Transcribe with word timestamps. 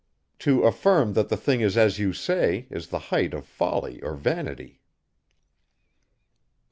To 0.39 0.63
affirm 0.63 1.13
that 1.13 1.29
the 1.29 1.37
thing 1.37 1.61
is 1.61 1.77
as 1.77 1.99
you 1.99 2.11
say, 2.11 2.65
is 2.71 2.87
the 2.87 2.97
height 3.13 3.35
of 3.35 3.45
folly 3.45 4.01
or 4.01 4.15
vanity. 4.15 4.81
104. 4.81 4.81